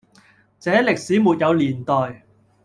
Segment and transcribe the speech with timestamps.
[0.59, 2.23] 這歷史沒有年代，